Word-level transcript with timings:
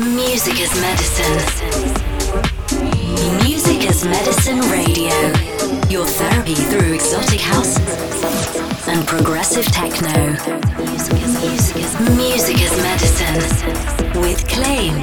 Music 0.00 0.58
as 0.62 0.74
medicine. 0.80 1.36
Music 3.44 3.86
as 3.86 4.02
medicine 4.02 4.60
radio. 4.70 5.12
Your 5.90 6.06
therapy 6.06 6.54
through 6.54 6.94
exotic 6.94 7.40
house 7.42 7.76
and 8.88 9.06
progressive 9.06 9.66
techno. 9.66 10.30
Music 12.16 12.56
as 12.62 12.76
medicine 12.82 14.22
with 14.22 14.48
Clain. 14.48 14.94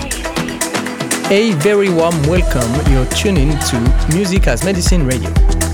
A 1.30 1.54
very 1.62 1.90
warm 1.90 2.20
welcome. 2.24 2.92
You're 2.92 3.06
tuning 3.12 3.52
to 3.70 4.08
Music 4.16 4.48
as 4.48 4.64
Medicine 4.64 5.06
Radio. 5.06 5.30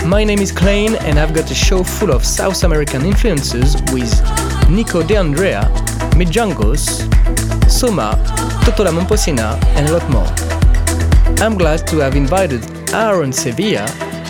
My 0.05 0.25
name 0.25 0.39
is 0.39 0.51
Clain, 0.51 0.95
and 0.95 1.17
I've 1.17 1.33
got 1.33 1.49
a 1.49 1.55
show 1.55 1.81
full 1.81 2.11
of 2.11 2.25
South 2.25 2.65
American 2.65 3.05
influences 3.05 3.81
with 3.93 4.11
Nico 4.69 5.01
De 5.01 5.15
Andrea, 5.15 5.61
Mijangos, 6.17 7.07
Somma, 7.73 8.15
Toto 8.63 8.83
La 8.83 8.91
Momposina, 8.91 9.57
and 9.75 9.89
a 9.89 9.91
lot 9.91 10.07
more. 10.09 10.27
I'm 11.43 11.57
glad 11.57 11.87
to 11.87 11.97
have 11.97 12.15
invited 12.15 12.61
Aaron 12.93 13.33
Sevilla, 13.33 13.85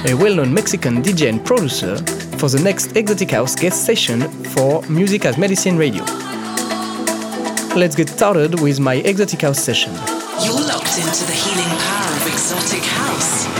a 0.07 0.13
well 0.13 0.35
known 0.35 0.53
Mexican 0.53 1.03
DJ 1.03 1.27
and 1.27 1.43
producer, 1.45 1.97
for 2.37 2.47
the 2.47 2.61
next 2.63 2.95
Exotic 2.95 3.31
House 3.31 3.53
guest 3.55 3.85
session 3.85 4.21
for 4.55 4.81
Music 4.83 5.25
as 5.25 5.37
Medicine 5.37 5.77
Radio. 5.77 6.03
Let's 7.75 7.95
get 7.95 8.07
started 8.07 8.61
with 8.61 8.79
my 8.79 8.95
Exotic 8.95 9.41
House 9.41 9.59
session. 9.61 9.91
You're 10.43 10.53
locked 10.53 10.97
into 10.97 11.25
the 11.25 11.33
healing 11.33 11.77
power 11.79 12.15
of 12.15 12.27
exotic 12.27 12.83
house. 12.83 13.52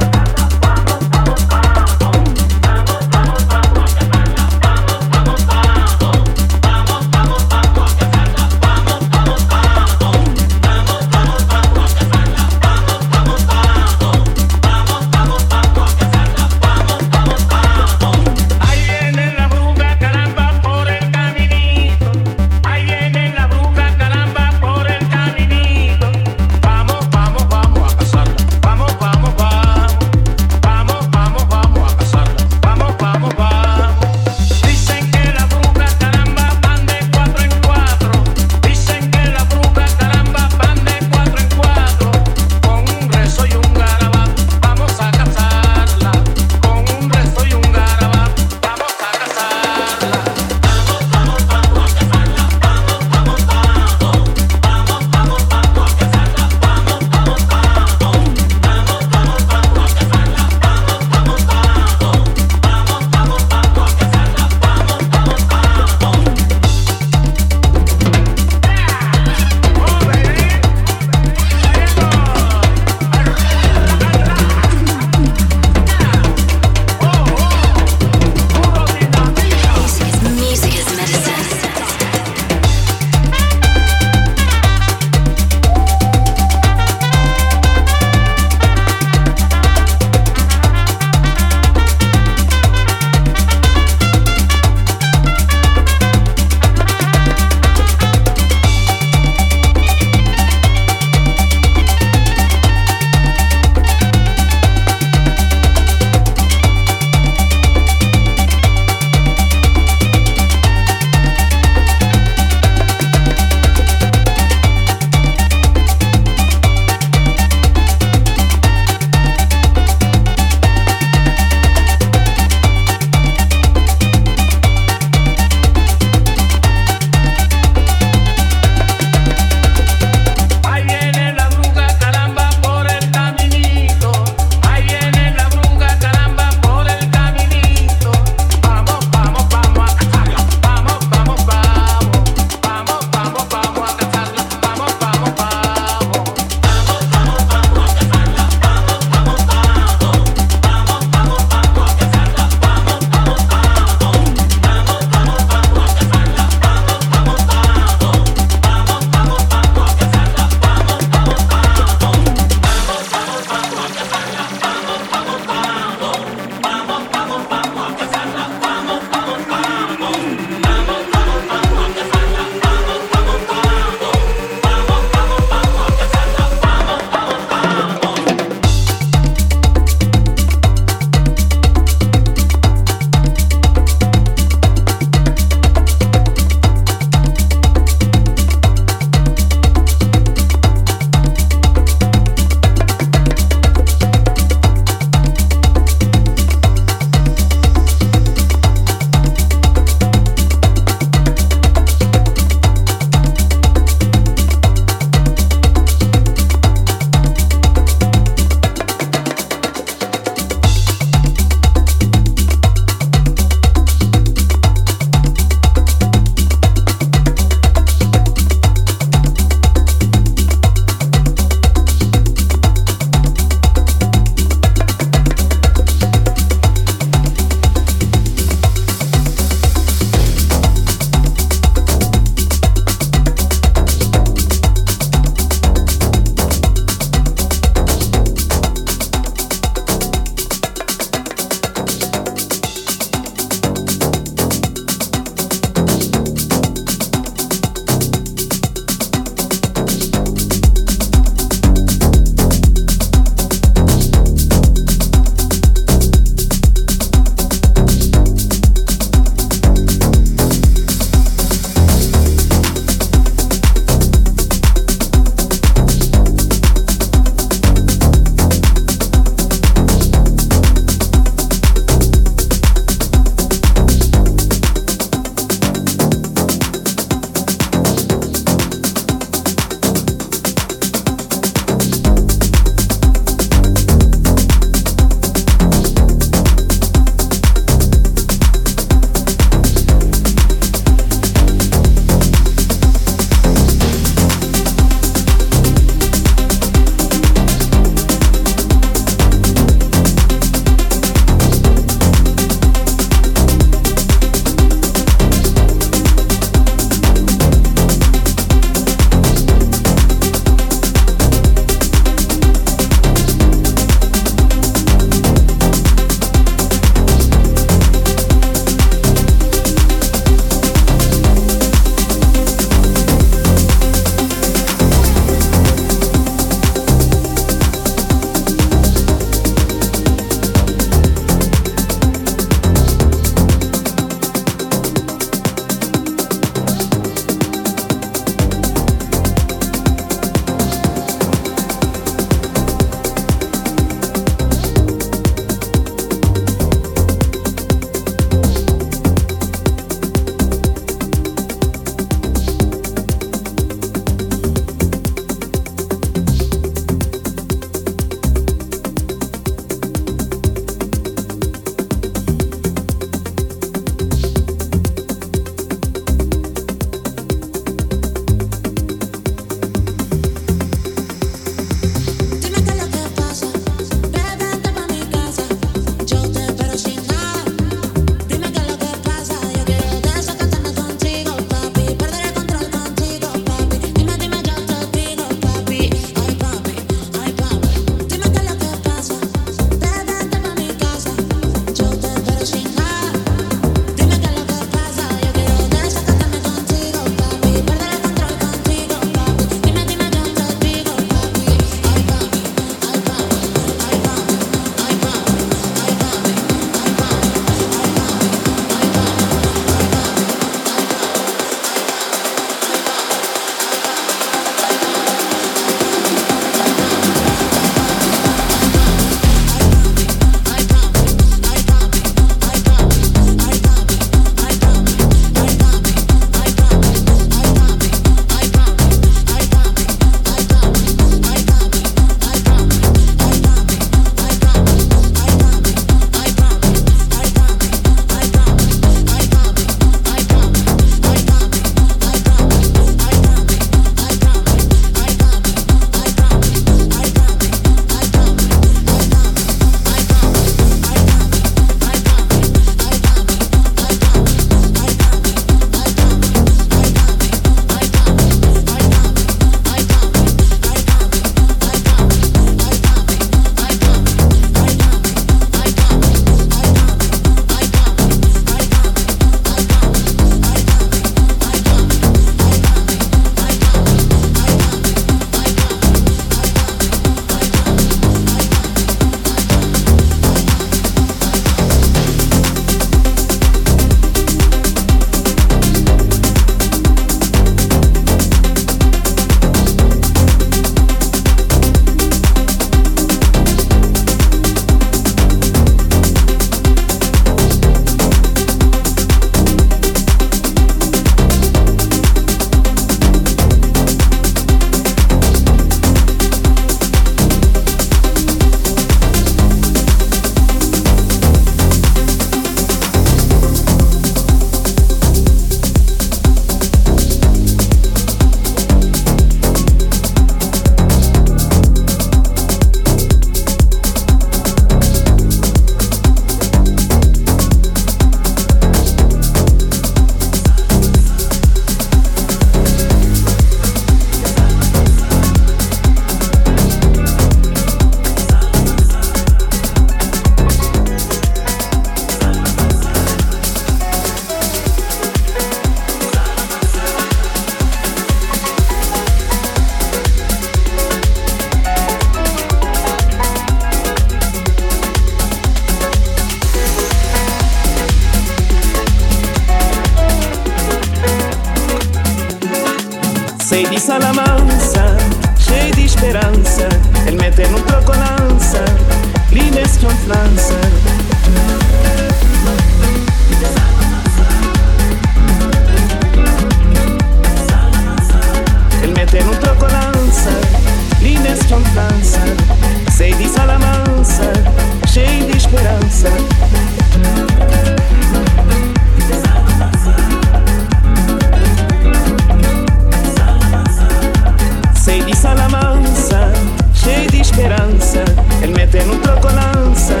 te 598.74 598.84
non 598.86 598.98
troco 598.98 599.28
lanza, 599.28 600.00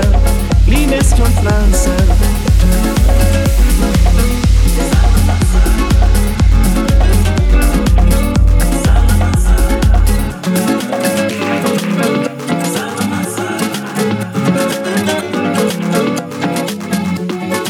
l'inestion 0.66 1.26
é 1.26 1.30
franza. 1.40 1.94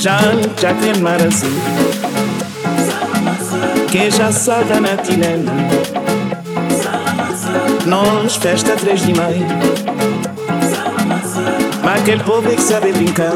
já 0.00 0.18
já 0.60 0.74
tem 0.74 0.96
marazi 1.02 1.46
assim, 1.46 1.48
que 3.90 4.10
já 4.10 4.32
saga 4.32 4.80
na 4.80 4.96
tilena 4.96 5.52
nós 7.86 8.36
festa 8.36 8.76
três 8.76 9.00
de 9.00 9.14
maio 9.14 9.46
aquele 11.94 12.22
povo 12.22 12.50
é 12.50 12.54
que 12.54 12.62
sabe 12.62 12.92
brincar. 12.92 13.32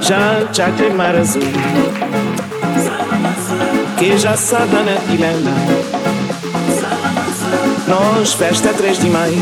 Já, 0.00 0.46
já 0.52 0.70
tem 0.72 0.90
mar 0.92 1.14
azul. 1.14 1.42
Que 3.98 4.18
já 4.18 4.36
sabe 4.36 4.74
na 4.74 4.96
Tilana 5.06 5.54
Nós, 7.86 8.32
festa 8.34 8.74
três 8.74 8.98
de 8.98 9.08
maio 9.08 9.38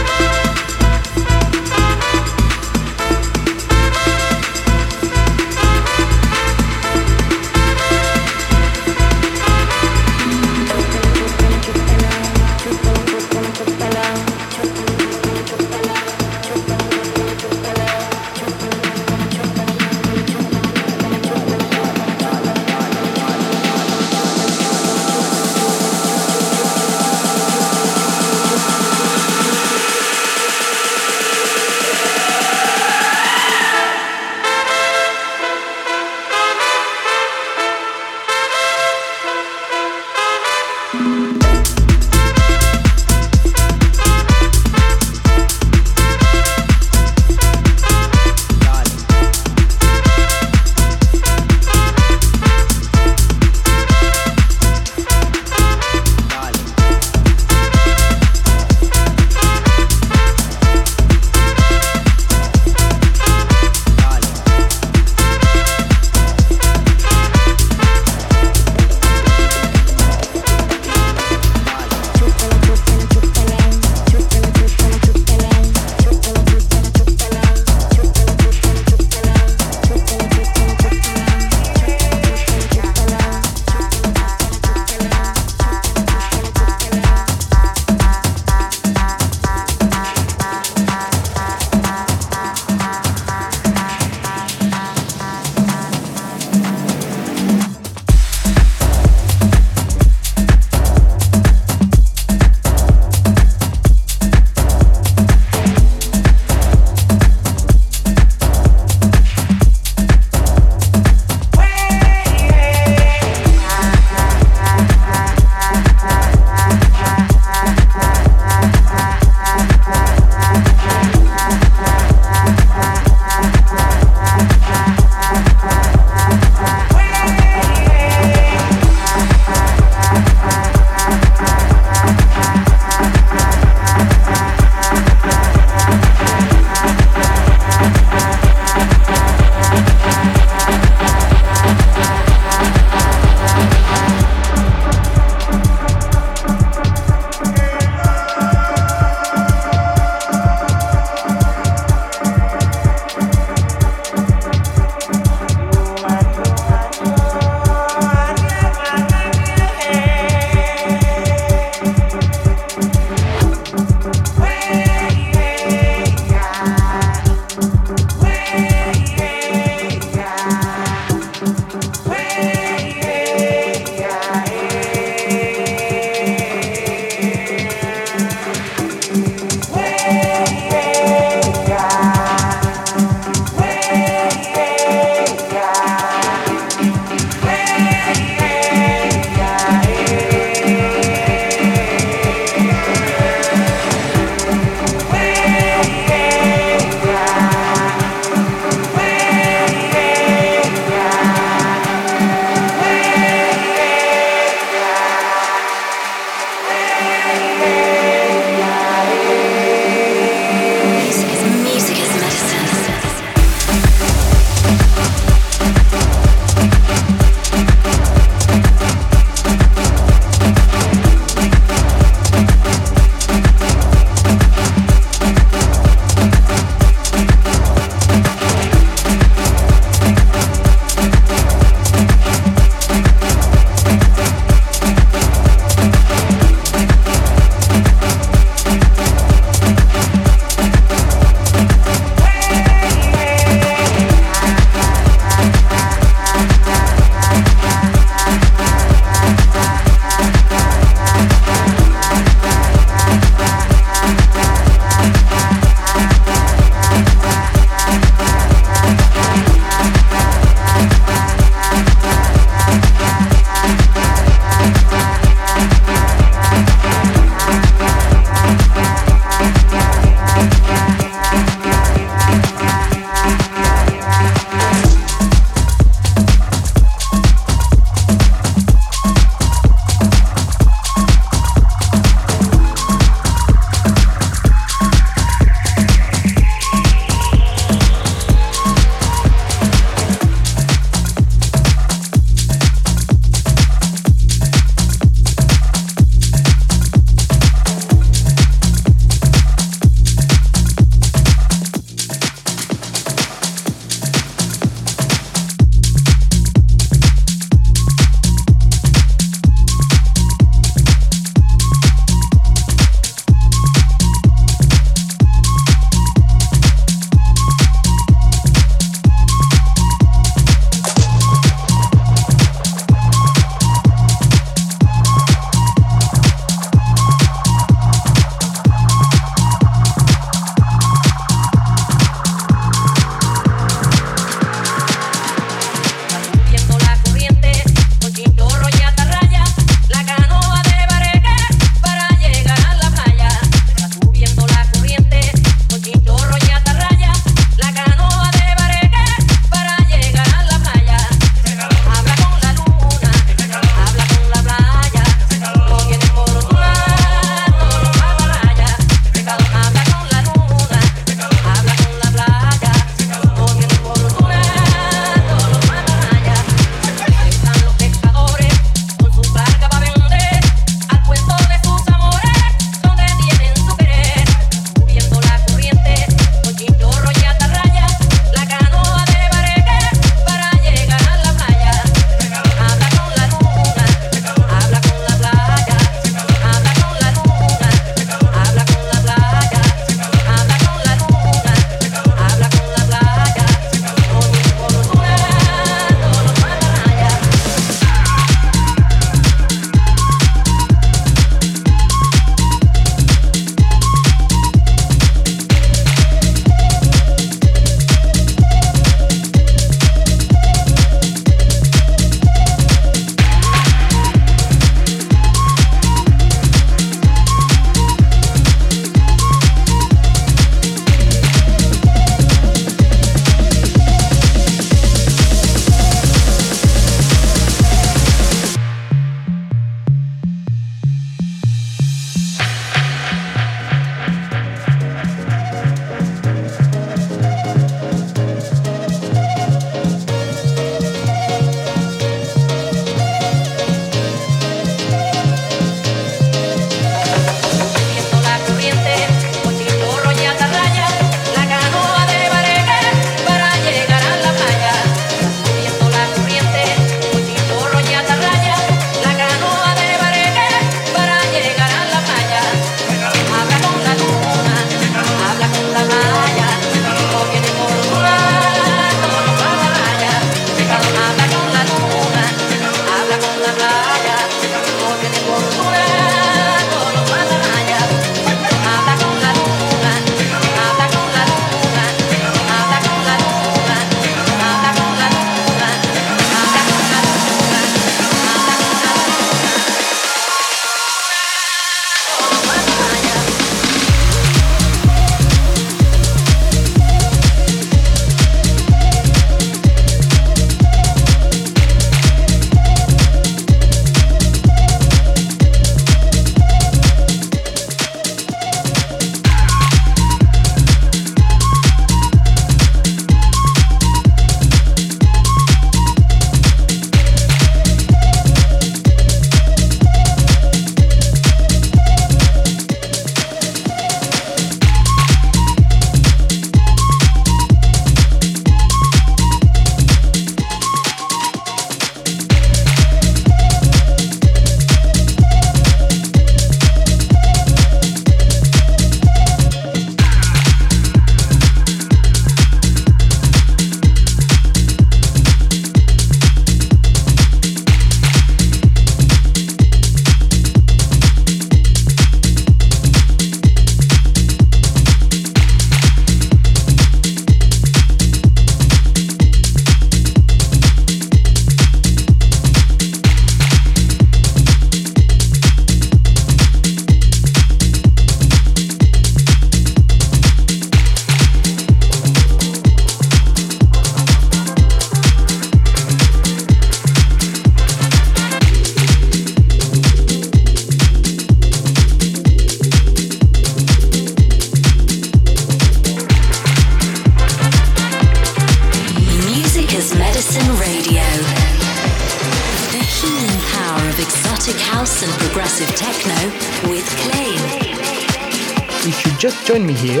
If 598.88 599.04
you 599.04 599.12
just 599.18 599.46
joined 599.46 599.66
me 599.66 599.74
here, 599.74 600.00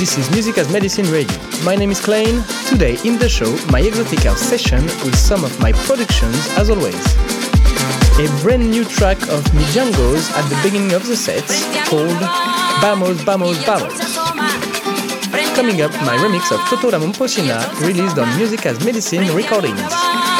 this 0.00 0.16
is 0.16 0.30
Music 0.30 0.56
as 0.56 0.72
Medicine 0.72 1.04
Radio. 1.12 1.36
My 1.62 1.76
name 1.76 1.90
is 1.90 2.00
Clain. 2.00 2.42
Today 2.66 2.96
in 3.04 3.18
the 3.18 3.28
show, 3.28 3.54
my 3.70 3.80
exotic 3.80 4.20
house 4.20 4.40
session 4.40 4.82
with 5.04 5.14
some 5.14 5.44
of 5.44 5.60
my 5.60 5.72
productions 5.84 6.34
as 6.56 6.70
always. 6.70 7.04
A 8.16 8.26
brand 8.40 8.70
new 8.70 8.86
track 8.86 9.20
of 9.28 9.44
Mijangos 9.52 10.32
at 10.40 10.48
the 10.48 10.58
beginning 10.64 10.94
of 10.94 11.06
the 11.06 11.14
set 11.14 11.44
called 11.84 12.16
Vamos, 12.80 13.20
Vamos, 13.24 13.58
Vamos. 13.66 13.92
Coming 15.54 15.82
up, 15.82 15.92
my 16.00 16.16
remix 16.16 16.50
of 16.50 16.64
Toto 16.70 16.98
Momposina 16.98 17.60
released 17.86 18.16
on 18.16 18.34
Music 18.38 18.64
as 18.64 18.82
Medicine 18.86 19.36
Recordings. 19.36 20.33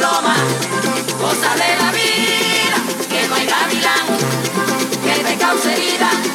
paloma, 0.00 0.34
cosa 1.20 1.54
de 1.54 1.76
la 1.76 1.92
vida, 1.92 2.78
que 3.08 3.28
no 3.28 3.34
hay 3.34 3.46
gavilán 3.46 4.06
que 5.04 5.24
te 5.24 5.36
cause. 5.38 6.29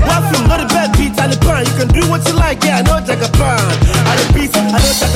One 0.00 0.24
film, 0.32 0.48
not 0.48 0.60
a 0.60 0.66
bad 0.66 0.96
beat, 0.96 1.18
I 1.20 1.26
the 1.28 1.36
pan. 1.36 1.66
You 1.66 1.74
can 1.76 1.88
do 1.88 2.08
what 2.08 2.26
you 2.26 2.34
like, 2.34 2.64
yeah, 2.64 2.78
I 2.78 2.82
know 2.82 3.00
Jack 3.04 3.20
a 3.20 3.30
pan. 3.36 3.60
I 4.08 4.16
the 4.16 4.26
beat, 4.32 4.56
I 4.56 4.72
know 4.72 4.92
Jack 4.96 5.11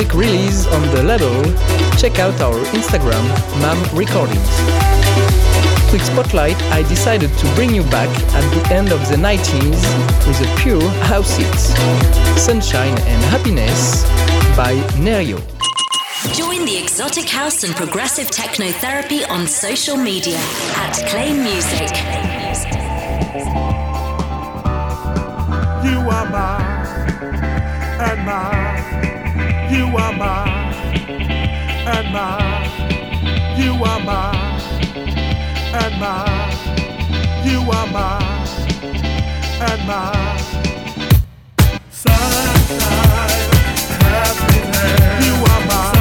missed 0.00 0.14
last 0.14 0.14
week's 0.14 0.14
release 0.14 0.66
on 0.66 0.82
the 0.94 1.02
label, 1.02 1.42
check 1.98 2.18
out 2.18 2.40
our 2.40 2.54
Instagram, 2.72 3.24
MAM 3.60 3.78
Recordings. 3.96 4.50
Quick 5.90 6.02
spotlight, 6.02 6.56
I 6.72 6.82
decided 6.88 7.30
to 7.38 7.54
bring 7.54 7.74
you 7.74 7.82
back 7.84 8.08
at 8.34 8.44
the 8.54 8.74
end 8.74 8.92
of 8.92 9.00
the 9.08 9.16
90s 9.16 9.82
with 10.26 10.40
a 10.40 10.56
pure 10.60 10.88
house 11.04 11.36
hit, 11.36 11.54
Sunshine 12.38 12.96
and 12.98 13.22
Happiness 13.24 14.04
by 14.56 14.74
Nerio. 14.96 15.38
Join 16.34 16.64
the 16.64 16.76
exotic 16.80 17.28
house 17.28 17.64
and 17.64 17.74
progressive 17.74 18.30
techno 18.30 18.70
therapy 18.72 19.24
on 19.24 19.46
social 19.46 19.96
media 19.96 20.38
at 20.76 20.92
Clain 21.08 21.42
Music. 21.42 21.90
You 25.84 25.98
are 26.10 26.28
mine 26.30 26.86
and 28.00 28.26
mine. 28.26 28.59
You 29.70 29.86
are 29.96 30.12
mine 30.12 30.74
and 31.86 32.12
mine. 32.12 32.70
You 33.56 33.72
are 33.84 34.00
mine 34.00 34.60
and 35.72 36.00
mine. 36.00 37.46
You 37.46 37.60
are 37.70 37.86
mine 37.86 38.48
and 39.60 39.86
mine. 39.86 40.38
Sunshine, 41.88 42.80
happiness. 44.02 45.26
You 45.26 45.34
are 45.34 45.66
mine. 45.66 45.99